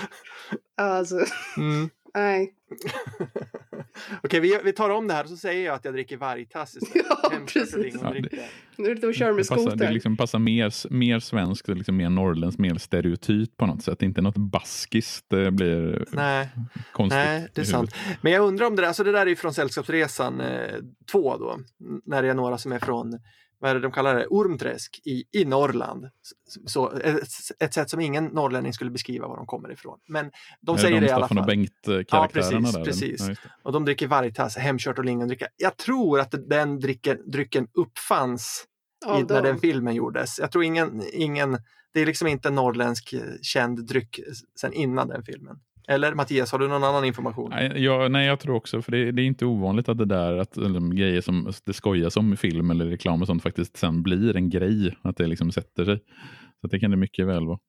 [0.77, 1.25] alltså,
[1.57, 1.89] Mm.
[2.15, 2.53] Nej.
[4.23, 6.75] Okej, vi, vi tar om det här och så säger jag att jag dricker vargtass
[6.75, 7.07] istället.
[7.23, 7.75] Ja, precis.
[7.75, 8.37] lingondricka.
[8.75, 9.91] Nu är det ute och kör med Det passar, det skoter.
[9.91, 14.01] liksom passar mer, mer svenskt, liksom mer norrländskt, mer stereotyp på något sätt.
[14.01, 16.49] Inte något baskiskt det blir Nej,
[16.93, 17.17] konstigt.
[17.17, 17.95] nej, det är sant.
[18.21, 20.41] Men jag undrar om det där, alltså det där är ju från Sällskapsresan
[21.11, 21.59] 2 då,
[22.05, 23.19] när det är några som är från,
[23.63, 26.09] vad är det de kallar det, Ormträsk i, i Norrland.
[26.65, 27.23] Så, ett,
[27.59, 29.99] ett sätt som ingen norrlänning skulle beskriva var de kommer ifrån.
[30.07, 31.55] Men de Är säger det i alla Staffan och fall.
[31.55, 32.83] Bengt-karaktärerna precis, där.
[32.83, 33.27] precis.
[33.29, 33.49] Ja.
[33.63, 35.47] Och de dricker vargtass, hemkört och lingondricka.
[35.57, 38.65] Jag tror att den drycken, drycken uppfanns
[39.19, 40.39] i, när den filmen gjordes.
[40.39, 41.57] Jag tror ingen, ingen,
[41.93, 44.19] det är liksom inte en norrländsk eh, känd dryck
[44.59, 45.55] sen innan den filmen.
[45.87, 47.49] Eller Mattias, har du någon annan information?
[47.49, 50.37] Nej, jag, nej, jag tror också, för det, det är inte ovanligt att det där,
[50.37, 54.03] att eller, grejer som det skojas om i film eller reklam och sånt faktiskt sen
[54.03, 55.99] blir en grej, att det liksom sätter sig.
[56.61, 57.59] Så att det kan det mycket väl vara.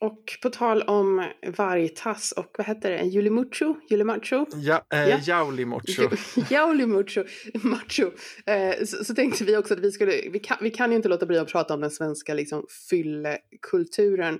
[0.00, 1.24] Och på tal om
[1.56, 3.74] vargtass och vad heter det, Julimucho?
[3.90, 4.46] Julimacho?
[4.54, 5.18] Ja, eh, Ja.
[5.26, 6.02] Jauli Mocho.
[6.50, 7.24] Jauli mucho,
[7.62, 8.10] macho.
[8.46, 11.08] Eh, så, så tänkte vi också att vi skulle, vi kan, vi kan ju inte
[11.08, 14.38] låta bli att prata om den svenska liksom, fyllekulturen.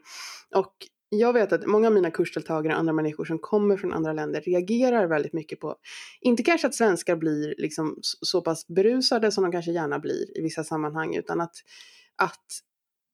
[0.54, 0.74] Och
[1.10, 4.40] jag vet att många av mina kursdeltagare och andra människor som kommer från andra länder
[4.40, 5.76] reagerar väldigt mycket på,
[6.20, 10.42] inte kanske att svenskar blir liksom så, pass berusade som de kanske gärna blir i
[10.42, 11.54] vissa sammanhang, utan att,
[12.16, 12.46] att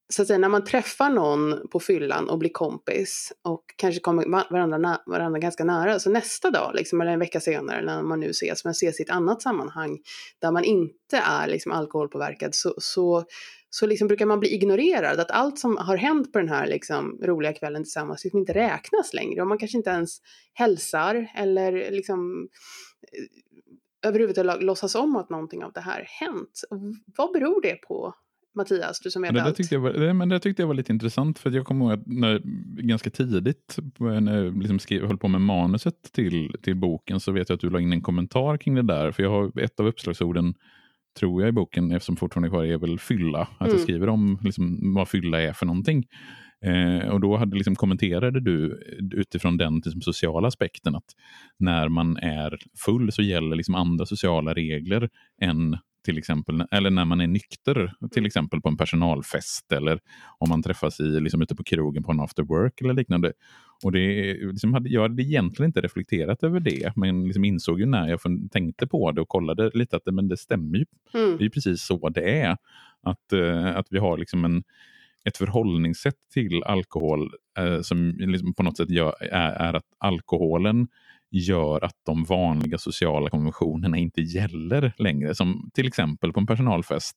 [0.09, 4.51] så att säga, när man träffar någon på fyllan och blir kompis och kanske kommer
[4.53, 8.31] varandra, varandra ganska nära, så nästa dag, liksom, eller en vecka senare när man nu
[8.31, 9.99] ses, men ses i ett annat sammanhang
[10.38, 13.25] där man inte är liksom, alkoholpåverkad, så, så,
[13.71, 15.21] så liksom brukar man bli ignorerad.
[15.21, 19.14] Att allt som har hänt på den här liksom, roliga kvällen tillsammans liksom inte räknas
[19.14, 19.40] längre.
[19.40, 20.19] Och man kanske inte ens
[20.53, 22.49] hälsar eller liksom
[23.12, 26.61] eh, överhuvudtaget låtsas om att någonting av det här hänt.
[27.17, 28.14] Vad beror det på?
[28.55, 30.93] Mattias, du som Ja, det, tyckte jag var, det, men det tyckte jag var lite
[30.93, 32.40] intressant för att jag kommer ihåg att när,
[32.83, 37.49] ganska tidigt när jag liksom skrev, höll på med manuset till, till boken så vet
[37.49, 39.12] jag att du la in en kommentar kring det där.
[39.12, 40.55] För jag har ett av uppslagsorden
[41.19, 43.40] tror jag i boken, eftersom fortfarande kvar är väl fylla.
[43.40, 43.73] Att Mm.
[43.73, 46.05] jag skriver om liksom, vad fylla är för någonting.
[46.64, 48.83] Eh, och då hade liksom, kommenterade du
[49.14, 51.05] utifrån den liksom, sociala aspekten att
[51.59, 55.09] när man är full så gäller liksom andra sociala regler
[55.40, 60.01] än till exempel, eller när man är nykter, till exempel på en personalfest eller
[60.38, 63.33] om man träffas i, liksom ute på krogen på en after work eller liknande.
[63.85, 67.87] Och det, liksom hade, jag hade egentligen inte reflekterat över det, men liksom insåg ju
[67.87, 70.85] när jag tänkte på det och kollade lite att det, men det stämmer ju.
[71.14, 71.38] Mm.
[71.38, 72.57] Det är precis så det är.
[73.03, 74.62] Att, eh, att vi har liksom en,
[75.25, 80.88] ett förhållningssätt till alkohol eh, som liksom på något sätt gör, är, är att alkoholen
[81.38, 85.35] gör att de vanliga sociala konventionerna inte gäller längre.
[85.35, 87.16] Som till exempel på en personalfest.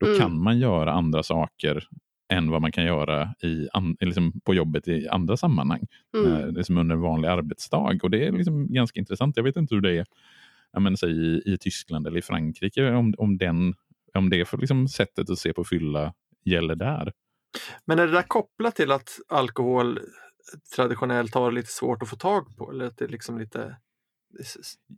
[0.00, 0.18] Då Mm.
[0.18, 1.84] kan man göra andra saker
[2.32, 5.86] än vad man kan göra i, an, liksom på jobbet i andra sammanhang.
[6.16, 6.32] Mm.
[6.32, 7.98] Eh, Det är som under en vanlig arbetsdag.
[8.02, 9.36] Och det är liksom ganska intressant.
[9.36, 10.06] Jag vet inte hur det är
[10.72, 12.90] jag menar, säg, i, i Tyskland eller i Frankrike.
[12.92, 13.74] Om, om, den,
[14.14, 17.12] om det för liksom sättet att se på fylla gäller där.
[17.86, 19.98] Men är det där kopplat till att alkohol
[20.76, 22.70] traditionellt har lite svårt att få tag på?
[22.70, 23.76] Eller att det är liksom lite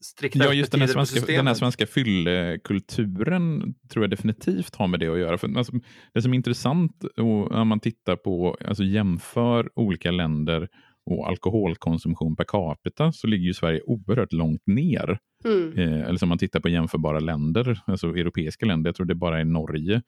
[0.00, 5.00] striktare Ja, just den här svenska, den här svenska fyllekulturen tror jag definitivt har med
[5.00, 5.38] det att göra.
[5.38, 5.72] För, alltså,
[6.14, 10.68] det som är intressant och, när man tittar på, alltså jämför olika länder
[11.06, 15.18] och alkoholkonsumtion per capita så ligger ju Sverige oerhört långt ner.
[15.44, 15.78] Mm.
[15.78, 18.88] Eh, eller som man tittar på jämförbara länder, alltså europeiska länder.
[18.88, 20.02] Jag tror det bara är Norge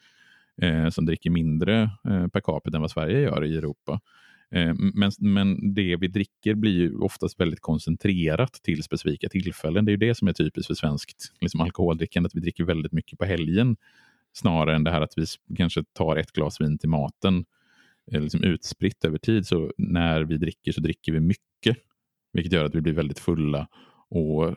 [0.62, 4.00] eh, som dricker mindre eh, per capita än vad Sverige gör i Europa.
[4.53, 9.85] Eh, men, men det vi dricker blir ju oftast väldigt koncentrerat till specifika tillfällen.
[9.85, 12.93] Det är ju det som är typiskt för svenskt liksom alkoholdrickande, att vi dricker väldigt
[12.93, 13.77] mycket på helgen
[14.33, 15.25] snarare än det här att vi
[15.57, 17.45] kanske tar ett glas vin till maten
[18.12, 19.47] eh, liksom utspritt över tid.
[19.47, 21.77] Så när vi dricker så dricker vi mycket,
[22.33, 23.69] vilket gör att vi blir väldigt fulla.
[24.09, 24.55] Och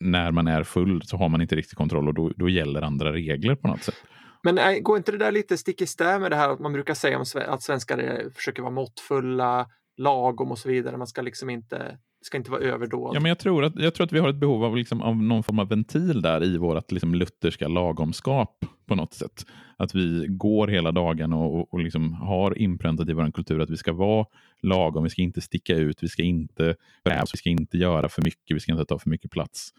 [0.00, 3.12] när man är full så har man inte riktigt kontroll och då, då gäller andra
[3.12, 3.94] regler på något sätt.
[4.42, 6.72] Men äh, går inte det där lite stick i stäv med det här att man
[6.72, 10.96] brukar säga om att svenskar försöker vara måttfulla, lagom och så vidare.
[10.96, 13.16] Man ska liksom inte ska inte vara överdåd.
[13.16, 15.16] Ja, men jag, tror att, jag tror att vi har ett behov av, liksom, av
[15.16, 19.46] någon form av ventil där i vårt liksom, lutherska lagomskap på något sätt.
[19.76, 23.70] Att vi går hela dagen och, och, och liksom har inpräntat i vår kultur att
[23.70, 24.26] vi ska vara
[24.62, 26.74] lagom, vi ska inte sticka ut, vi ska inte
[27.04, 29.70] vi ska inte göra för mycket, vi ska inte ta för mycket plats.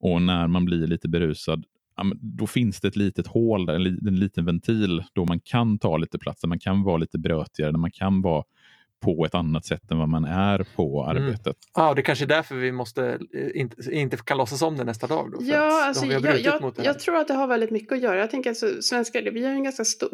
[0.00, 1.64] Och när man blir lite berusad,
[2.20, 3.74] då finns det ett litet hål där,
[4.08, 7.72] en liten ventil då man kan ta lite plats, där man kan vara lite brötigare,
[7.72, 8.44] där man kan vara
[9.00, 11.16] på ett annat sätt än vad man är på mm.
[11.16, 11.46] arbetet.
[11.46, 11.56] Mm.
[11.74, 14.84] Ja, det är kanske är därför vi måste, eh, inte, inte kan låtsas om det
[14.84, 15.32] nästa dag.
[15.32, 18.18] Då, ja, alltså, jag, jag, jag tror att det har väldigt mycket att göra.
[18.18, 20.10] Jag tänker alltså, svenskar, vi har en ganska stor,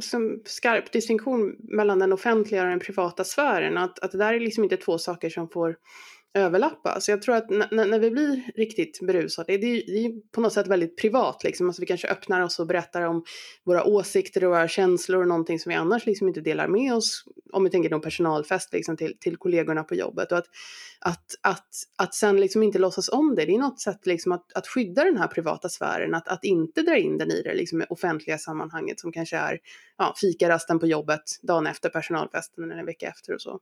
[0.48, 3.78] skarp distinktion mellan den offentliga och den privata sfären.
[3.78, 5.76] Att, att det där är liksom inte två saker som får
[6.34, 7.00] överlappa.
[7.00, 10.52] Så jag tror att när vi blir riktigt berusade, det är, det är på något
[10.52, 11.66] sätt väldigt privat liksom.
[11.66, 13.24] Alltså vi kanske öppnar oss och berättar om
[13.64, 17.24] våra åsikter och våra känslor och någonting som vi annars liksom inte delar med oss,
[17.52, 20.32] om vi tänker någon personalfest liksom till, till kollegorna på jobbet.
[20.32, 20.48] Och att,
[21.00, 24.52] att, att, att sen liksom inte låtsas om det, det är något sätt liksom att,
[24.54, 27.84] att skydda den här privata sfären, att, att inte dra in den i det liksom
[27.88, 29.58] offentliga sammanhanget som kanske är
[29.98, 33.60] ja, fikarasten på jobbet dagen efter personalfesten eller en vecka efter och så.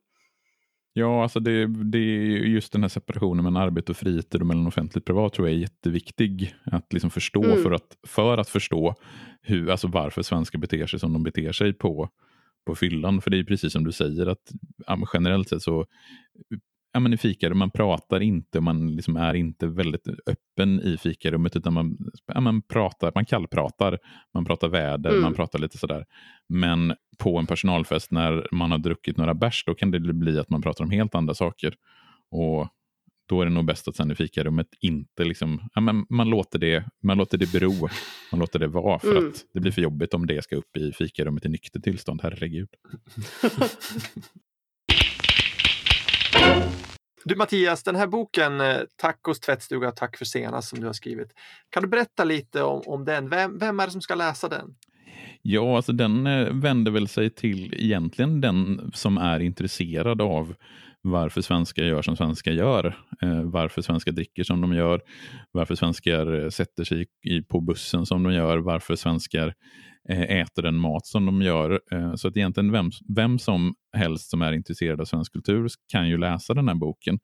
[0.94, 4.66] Ja, alltså det, det är just den här separationen mellan arbete och fritid och mellan
[4.66, 7.62] offentligt och privat tror jag är jätteviktig att liksom förstå mm.
[7.62, 8.94] för, att, för att förstå
[9.42, 12.08] hur, alltså varför svenskar beter sig som de beter sig på,
[12.66, 13.20] på fyllan.
[13.20, 14.52] För det är precis som du säger att
[15.12, 15.86] generellt sett så
[16.92, 21.56] ja, men i fikarum, man pratar inte, man liksom är inte väldigt öppen i fikarummet
[21.56, 23.98] utan man, ja, man, pratar, man kallpratar,
[24.34, 25.22] man pratar väder, mm.
[25.22, 26.04] man pratar lite sådär.
[26.48, 30.50] Men på en personalfest när man har druckit några bärs, då kan det bli att
[30.50, 31.74] man pratar om helt andra saker.
[32.30, 32.68] Och
[33.28, 36.58] då är det nog bäst att sen i fikarummet inte liksom, ja, men man, låter
[36.58, 37.88] det, man låter det bero,
[38.32, 39.28] man låter det vara för mm.
[39.28, 42.68] att det blir för jobbigt om det ska upp i fikarummet i nykter tillstånd, herregud.
[47.24, 51.28] Du Mattias, den här boken eh, Tacos tvättstuga, tack för senast som du har skrivit.
[51.70, 53.28] Kan du berätta lite om, om den?
[53.28, 54.74] Vem, vem är det som ska läsa den?
[55.42, 60.54] Ja, alltså den eh, vänder väl sig till egentligen den som är intresserad av
[61.02, 62.86] varför svenskar gör som svenskar gör.
[63.22, 65.00] Eh, varför svenskar dricker som de gör.
[65.52, 67.06] Varför svenskar sätter sig
[67.48, 68.58] på bussen som de gör.
[68.58, 69.54] Varför svenskar
[70.08, 71.80] äter den mat som de gör.
[72.16, 76.18] Så att egentligen vem, vem som helst som är intresserad av svensk kultur kan ju
[76.18, 77.18] läsa den här boken.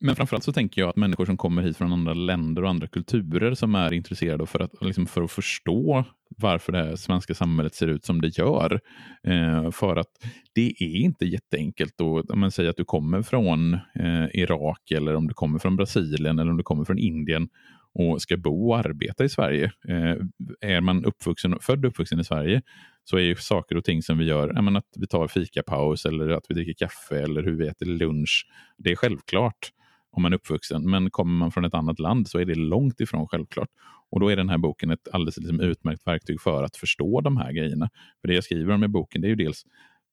[0.00, 2.86] Men framförallt så tänker jag att människor som kommer hit från andra länder och andra
[2.86, 6.04] kulturer som är intresserade för att, liksom för att förstå
[6.36, 8.80] varför det svenska samhället ser ut som det gör.
[9.26, 10.10] Eh, för att
[10.54, 12.00] det är inte jätteenkelt.
[12.00, 16.38] Om man säger att du kommer från eh, Irak eller om du kommer från Brasilien
[16.38, 17.48] eller om du kommer från Indien
[17.94, 19.72] och ska bo och arbeta i Sverige.
[19.88, 20.16] Eh,
[20.60, 22.62] är man uppvuxen, född och uppvuxen i Sverige
[23.08, 26.28] så är ju saker och ting som vi gör, menar, att vi tar fikapaus eller
[26.28, 28.46] att vi dricker kaffe eller hur vi äter lunch.
[28.78, 29.70] Det är självklart
[30.10, 33.00] om man är uppvuxen, men kommer man från ett annat land så är det långt
[33.00, 33.68] ifrån självklart.
[34.10, 37.36] Och då är den här boken ett alldeles liksom utmärkt verktyg för att förstå de
[37.36, 37.90] här grejerna.
[38.20, 39.62] För det jag skriver om i boken det är ju dels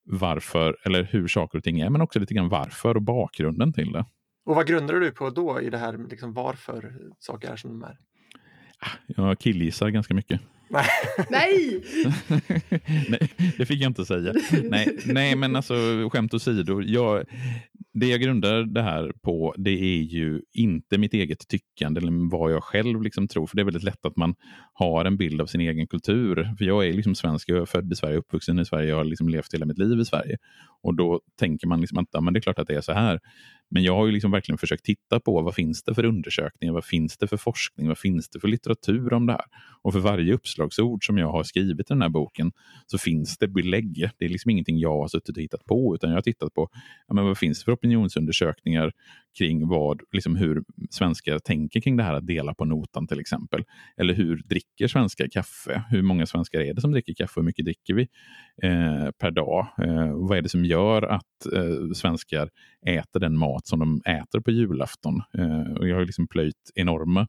[0.06, 3.92] varför, eller hur saker och ting är, men också lite grann varför och bakgrunden till
[3.92, 4.06] det.
[4.46, 7.84] Och vad grundar du på då i det här, liksom varför saker är som de
[7.84, 7.98] är?
[8.80, 10.42] Ah, jag killgissar ganska mycket.
[11.30, 11.84] Nej!
[13.10, 13.30] nej!
[13.58, 14.34] det fick jag inte säga.
[14.64, 15.74] nej, nej, men alltså
[16.10, 16.82] skämt åsido.
[16.82, 17.26] Jag,
[17.94, 22.52] det jag grundar det här på det är ju inte mitt eget tyckande eller vad
[22.52, 23.48] jag själv liksom tror.
[23.48, 24.36] För det är väldigt lätt att man
[24.74, 26.56] har en bild av sin egen kultur.
[26.58, 29.04] För jag är liksom svensk, jag är född i Sverige, uppvuxen i Sverige, jag har
[29.04, 30.38] liksom levt hela mitt liv i Sverige.
[30.84, 32.94] Och då tänker man liksom att ja, men det är klart att det är så
[32.94, 33.20] här.
[33.70, 36.86] Men jag har ju liksom verkligen försökt titta på vad finns det för undersökningar, vad
[36.86, 39.46] finns det för forskning, vad finns det för litteratur om det här?
[39.82, 42.52] Och för varje uppslagsord som jag har skrivit i den här boken
[42.88, 44.10] så finns det belägg.
[44.18, 46.70] Det är liksom ingenting jag har suttit och hittat på, utan jag har tittat på
[47.08, 48.92] ja, men vad finns det för opinionsundersökningar
[49.38, 53.64] kring vad, liksom hur svenskar tänker kring det här att dela på notan till exempel.
[53.98, 55.84] Eller hur dricker svenskar kaffe?
[55.90, 57.34] Hur många svenskar är det som dricker kaffe?
[57.36, 58.02] Hur mycket dricker vi
[58.64, 59.68] eh, per dag?
[59.78, 62.50] Eh, vad är det som gör att eh, svenskar
[62.86, 65.22] äter den mat som de äter på julafton?
[65.38, 67.28] Eh, och jag har liksom plöjt enorma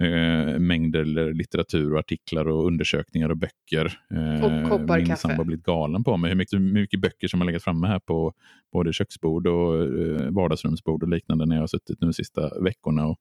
[0.00, 3.98] eh, mängder litteratur och artiklar och undersökningar och böcker.
[4.10, 5.08] Eh, och kopparkaffe.
[5.08, 7.62] Min sambo har blivit galen på mig hur mycket, hur mycket böcker som har legat
[7.62, 8.32] framme här på
[8.72, 13.06] både köksbord och eh, vardagsrumsbord och liknande när jag har suttit nu de sista veckorna.
[13.06, 13.18] Och,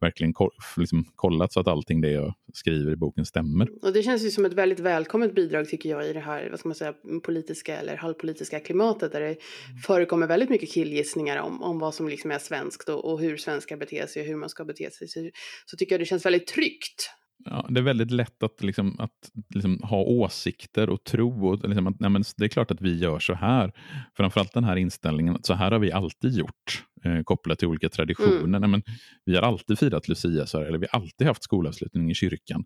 [0.00, 0.34] verkligen
[0.76, 3.68] liksom kollat så att allting det jag skriver i boken stämmer.
[3.82, 6.58] Och det känns ju som ett väldigt välkommet bidrag tycker jag i det här vad
[6.58, 9.38] ska man säga, politiska eller halvpolitiska klimatet där det mm.
[9.86, 13.76] förekommer väldigt mycket killgissningar om, om vad som liksom är svenskt och, och hur svenskar
[13.76, 15.08] beter sig och hur man ska bete sig.
[15.08, 15.30] Så,
[15.66, 17.10] så tycker jag det känns väldigt tryggt
[17.44, 21.48] Ja, det är väldigt lätt att, liksom, att liksom, ha åsikter och tro.
[21.48, 23.72] Och, liksom, att, nej, men det är klart att vi gör så här.
[24.16, 26.84] Framförallt den här inställningen att så här har vi alltid gjort.
[27.04, 28.38] Eh, kopplat till olika traditioner.
[28.38, 28.60] Mm.
[28.60, 28.82] Nej, men,
[29.24, 32.64] vi har alltid firat Lucia, så här, eller vi har alltid haft skolavslutning i kyrkan.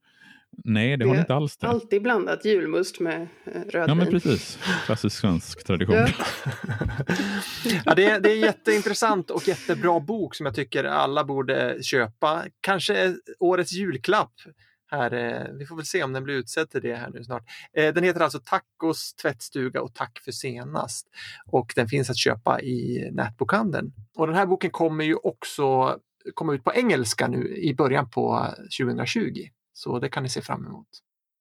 [0.65, 1.67] Nej, det vi har ni inte alls det.
[1.67, 3.85] alltid blandat julmust med eh, rödvin.
[3.87, 4.59] Ja, men precis.
[4.87, 5.97] Klassisk svensk tradition.
[5.97, 6.09] Ja.
[7.85, 11.83] ja, det, är, det är en jätteintressant och jättebra bok som jag tycker alla borde
[11.83, 12.45] köpa.
[12.61, 14.33] Kanske årets julklapp
[14.91, 17.43] här, eh, vi får väl se om den blir utsedd till det här nu snart.
[17.73, 21.07] Eh, den heter alltså Tacos tvättstuga och Tack för senast
[21.47, 23.93] och den finns att köpa i nätbokhandeln.
[24.15, 25.99] Och den här boken kommer ju också
[26.35, 29.49] komma ut på engelska nu i början på 2020.
[29.79, 30.89] Så det kan ni se fram emot.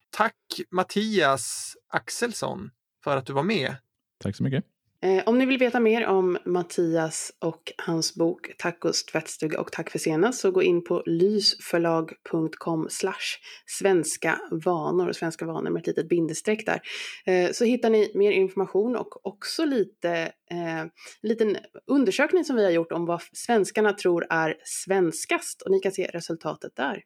[0.09, 0.35] Tack
[0.71, 2.69] Mattias Axelsson
[3.03, 3.75] för att du var med.
[4.23, 4.63] Tack så mycket.
[5.01, 9.89] Eh, om ni vill veta mer om Mattias och hans bok Tacos tvättstuga och Tack
[9.89, 16.09] för senast så gå in på lysförlag.com slash svenska vanor, svenska vanor med ett litet
[16.09, 16.81] bindestreck där.
[17.25, 20.11] Eh, så hittar ni mer information och också lite
[20.51, 20.89] eh, en
[21.21, 25.91] liten undersökning som vi har gjort om vad svenskarna tror är svenskast och ni kan
[25.91, 27.03] se resultatet där.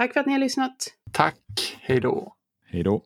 [0.00, 0.94] Tack för att ni har lyssnat.
[1.12, 2.34] Tack, hej då.
[2.66, 3.02] Hej då.